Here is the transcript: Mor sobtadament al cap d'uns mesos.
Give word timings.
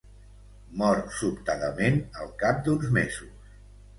Mor 0.81 1.01
sobtadament 1.17 2.01
al 2.23 2.33
cap 2.45 2.65
d'uns 2.69 2.89
mesos. 2.99 3.55